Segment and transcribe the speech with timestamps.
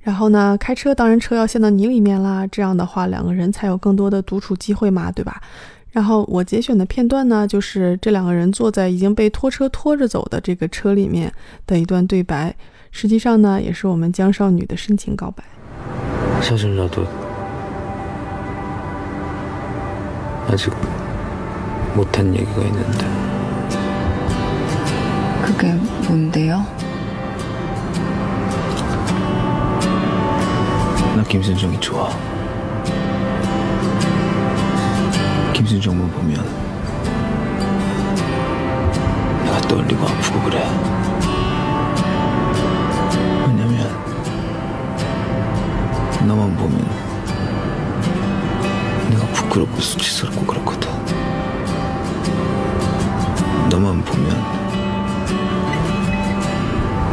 [0.00, 5.40] 然后呢开车，当然车要陷到泥里面啦，这样的话两个人才有更多的独处机会嘛，对吧？
[5.92, 11.32] 然后我节选的片段呢，就是这两个人坐在已经被拖车拖着走的这个车里面
[11.66, 12.54] 的一段对白，
[12.90, 15.42] 实际上呢，也是我们江少女的深情告白。
[16.42, 17.06] 사실 나도
[20.48, 20.70] 아직
[21.94, 23.06] 못한 얘기가 있는데.
[25.42, 25.72] 그게
[26.06, 26.66] 뭔데요?
[31.16, 32.10] 나 김순정이 좋아.
[35.54, 36.44] 김순정만 보면
[39.44, 40.66] 내가 떨리고 아프고 그래
[46.26, 46.78] 너만 보면
[49.10, 50.90] 내가 부끄럽고 수치스럽고 그렇거든.
[53.68, 54.28] 너만 보면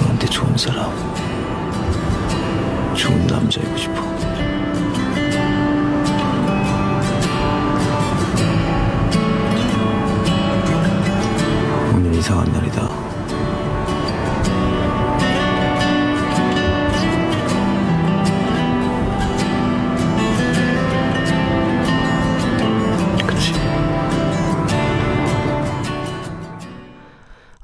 [0.00, 0.90] 너한테 좋은 사람
[2.94, 3.94] 좋은 남자이고 싶어.
[11.94, 12.88] 오늘 이상한 날이다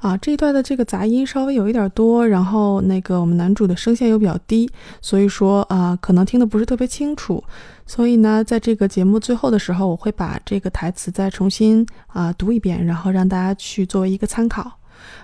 [0.03, 4.69] 啊，这一段的这个杂音稍微有一点多，然后那个我们男主的声线又比较低，
[4.99, 7.41] 所以说啊，可能听的不是特别清楚。
[7.85, 14.69] 所以呢，在这个节目最后的时候，我会把这个台词再重新啊读一遍，然后让大家去作为一个参考。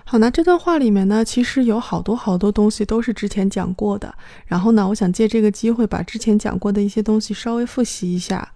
[0.07, 4.13] 好，那这段话里面呢，其实有好多好多东西都是之前讲过的。
[4.45, 8.47] 然后呢，我想借这个机会把之前讲过的一些东西稍微复习一下。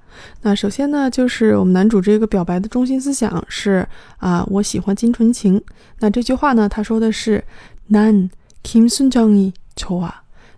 [0.42, 5.60] 那首先呢，就是我们男主这个表白的中心思想是啊，我喜欢金纯情。
[6.00, 7.44] 那这句话呢，他说的是
[7.90, 10.12] 난김순정이좋아。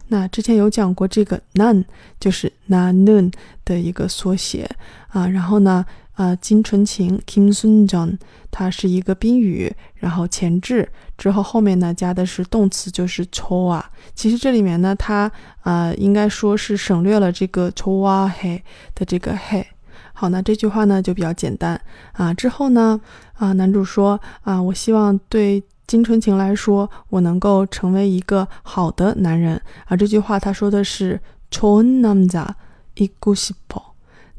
[0.10, 1.86] 那之前有讲过，这个난
[2.20, 3.32] 就是나는
[3.64, 4.70] 的一个缩写
[5.08, 5.26] 啊。
[5.26, 8.18] 然后呢， 啊，金纯情김순정，
[8.52, 10.88] 它是一个宾语，然后前置
[11.18, 13.82] 之后后面呢加的是动词，就是좋아。
[14.14, 18.62] 其实这里面呢，它啊应该说是省略了这个좋아해
[18.94, 19.66] 的这个해。
[20.14, 21.80] 好，那这句话呢就比较简单
[22.12, 22.34] 啊。
[22.34, 23.00] 之后呢，
[23.34, 29.98] 啊，男主说啊，我希望对金纯情来说，我能够成为一个好的男人啊。
[29.98, 33.82] 这句话他说的是좋은남자이고싶어。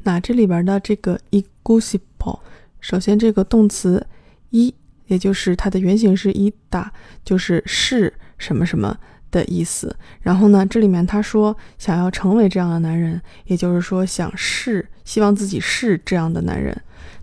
[0.02, 2.40] 那这里边的这个 i g u s i p o
[2.80, 4.06] 首先这个动词
[4.50, 4.74] 一，
[5.06, 6.88] 也就是它的原型是 ida，
[7.24, 8.96] 就是是什么什么。
[9.30, 9.94] 的意思。
[10.22, 16.74] 然后呢，这里面他说想要成为这样的男人，也就是说想是希望自己是这样的男人。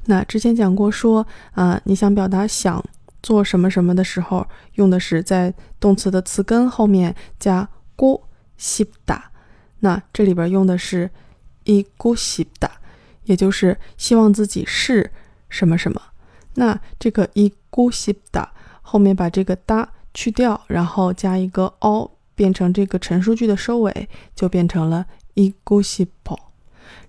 [0.05, 2.83] 那之前讲过说，啊、你想表达想
[3.23, 8.21] 做什么什么的时候，用的是在动词的词根后面加 go
[8.55, 9.23] 西 i
[9.79, 11.09] 那这里边用的是
[11.64, 12.68] 이고싶 다，
[13.24, 15.10] 也就是希望自己是
[15.48, 16.00] 什么什么。
[16.54, 18.48] 那这个이고싶다
[18.82, 19.92] 后面把这个哒。
[20.12, 26.36] 去掉，然后加一个 o，变成这个陈述句的收尾，就变成了이고싶어。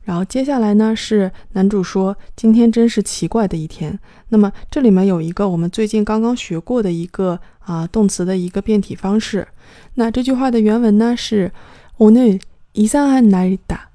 [0.03, 3.99] 然后接下来呢是男主说今天真是奇怪的一天。
[4.29, 9.47] 那么这里面有一个我们最近刚刚学过的一个啊动词的一个变体方式。
[9.95, 11.51] 那这句话的原文呢是
[11.97, 13.89] 오늘이상한날이 다。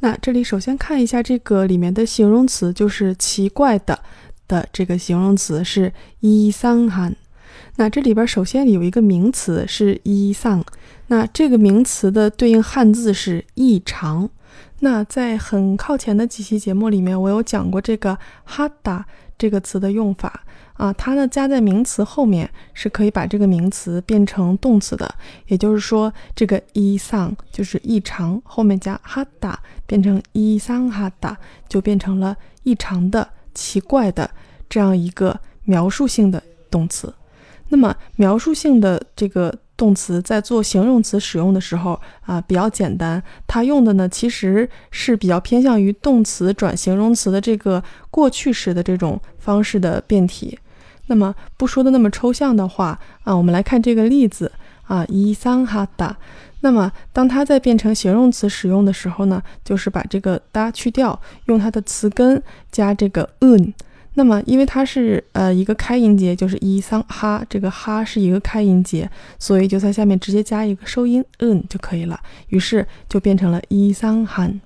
[0.00, 3.98] 那这里首先看一下这个里面的形容词，就是奇怪的
[4.48, 7.10] 的这个形容词是伊桑哈。
[7.76, 10.64] 那这里边首先有一个名词是伊桑，
[11.06, 14.28] 那这个名词的对应汉字是异常。
[14.80, 19.06] 那在很靠前的几期节目里面，我有讲过这个哈达。
[19.40, 20.44] 这个词的用法
[20.74, 25.14] 啊，它呢加在名词后面是可以把这个名词变成动词的，
[25.46, 31.34] 也就是说，这个伊桑就是异常，后面加哈达变成伊桑哈达，
[31.70, 34.30] 就变成了异常的、奇怪的
[34.68, 37.10] 这样一个描述性的动词。
[37.68, 50.58] 那么描述性的这个动词在做形容词使用的时候啊，比较简单，它用的呢其实是比较偏向于动词转形容词的这个过去时的这种方式的变体。
[51.06, 54.52] 那么不说的那么抽象的话啊，我们来看这个例子
[54.86, 56.14] 啊，伊桑哈达。
[56.60, 63.72] 那么当它在变成形容词使用的时候呢，就是把这个哒去掉，用它的词根加这个 un。
[64.14, 69.08] 那么因为它是呃一个开音节，就是伊桑哈，这个哈是一个开音节，
[69.38, 72.18] 所以就在下面直接加一个收音 un 就可以了。
[72.48, 74.60] 于是就变成了伊桑汉。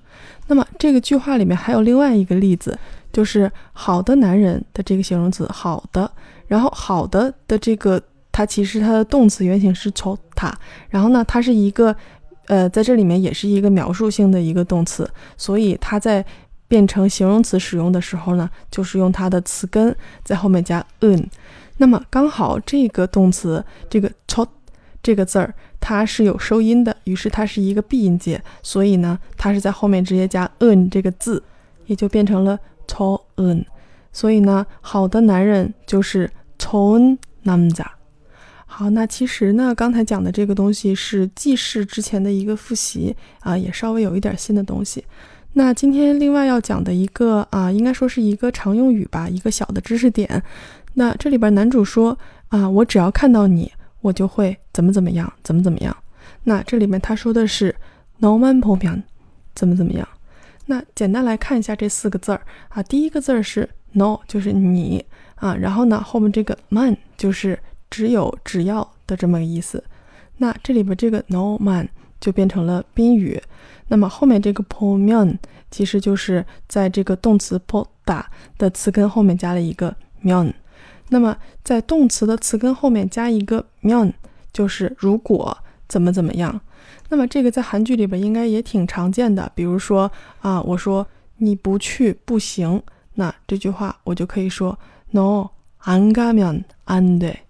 [0.47, 2.77] 那么这个句话里面还有另外一个例子，
[3.13, 6.11] 就是好的男人的这个形容词好的。
[6.47, 7.99] 然后好的的这个，
[8.31, 10.53] 它其实它的动词原形是 c 塔，
[10.89, 11.95] 然后呢，它是一个，
[12.45, 16.23] 呃，在这里面也是一个描述性的一个动词，所以它在
[16.67, 21.25] 变成形容词使用的时候呢，就是用它的词根在后面加 un。
[21.77, 24.47] 那么刚好这个动词这个 c
[25.03, 31.43] 这个字儿它是有收音的，于是它是一个闭音节，所以呢，它是在后面直接加 un 这个字，
[31.85, 32.57] 也就变成了
[32.87, 32.95] c
[33.35, 33.63] un。
[34.11, 37.83] 所以呢，好的男人就是从男子。
[38.65, 45.05] 好，那其实呢，刚才讲的这个东西是记事之前的一个复习啊，也稍微有一点新的东西。
[45.57, 50.43] 那今天另外要讲的一个啊，应该说是一个常用语吧，一个小的知识点。
[50.95, 52.17] 那这里边男主说
[52.49, 53.71] 啊，我只要看到你，
[54.01, 55.95] 我就会怎么怎么样，怎么怎么样。
[56.43, 57.73] 那这里面他说的是
[58.17, 59.01] no man p o m
[59.55, 60.07] 怎么怎么样。
[60.65, 63.69] 那简单来看一下这四个字儿啊，第一个字儿是。
[63.97, 65.05] no 就是你
[65.35, 67.57] 啊，然后呢，后面这个 man 就是
[67.89, 69.81] 只有只要的这么个意思。
[70.35, 71.87] 那这里边这个 no man
[72.24, 73.40] 就变成了宾语。
[73.88, 75.36] 那么后面这个 pomion
[75.70, 78.22] 其实就是在这个动词 poda
[78.56, 80.52] 的词根后面加了一个 mion。
[81.08, 84.12] 那么在动词的词根后面加一个 mion，
[84.52, 85.56] 就是如果
[85.88, 86.60] 怎么怎么样。
[87.08, 89.50] 那么这个在韩剧里边应该也挺常见的。
[89.54, 90.10] 比如说
[90.40, 91.06] 啊，我说
[91.38, 92.80] 你不去不行。
[93.14, 94.78] 那这句话我就可以说
[95.10, 95.50] no
[95.82, 97.40] 안 가면안 돼。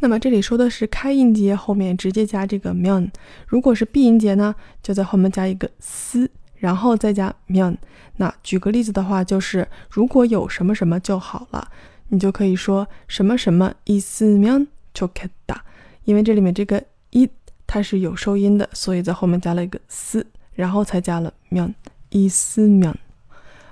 [0.00, 3.10] 那么这里说的是开音节后面直接加这个 m i n
[3.46, 7.78] 如果是闭音节呢，就在后面加一个 s，然后再加 m i n
[8.16, 11.68] 那举个例子的话，就是如果有什么什么就好了，
[12.08, 14.64] 你就可以说什么什么 is m i n
[14.94, 15.60] c h o k e t a
[16.04, 17.28] 因为这里面这个 i
[17.66, 21.74] 它是有收音的，所以在后面加了一个 s，然后才加了 m i n
[22.10, 22.98] is m i n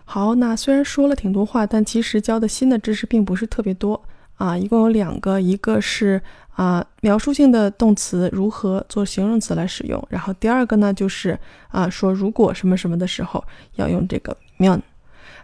[0.04, 4.02] 好，那虽然说了挺多话，但其实教的新的知识并不是特别多。
[4.37, 6.21] 啊，一共有两个，一个是
[6.55, 11.37] 啊描述性的动词如何做形容词来使用，然后第二个呢就是
[11.69, 13.43] 啊说如果什么什么的时候
[13.75, 14.81] 要用这个면。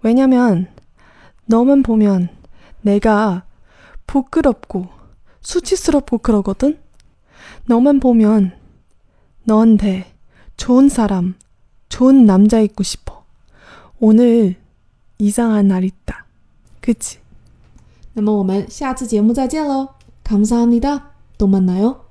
[0.00, 0.68] 왜냐면
[1.48, 2.28] 너만 보면
[2.82, 3.44] 내가
[4.06, 4.88] 부끄럽고
[5.40, 6.78] 수치스럽고 그러거든?
[7.66, 8.52] 너만 보면
[9.44, 10.14] 너한테
[10.56, 11.34] 좋은 사람,
[11.88, 13.24] 좋은 남자 있고 싶어.
[14.00, 14.56] 오늘
[15.18, 16.26] 이상한 날 있다.
[16.80, 17.18] 그치?
[18.14, 19.88] 那么我们下次节目再见喽，
[20.22, 22.04] 감사합니다，또 만나요。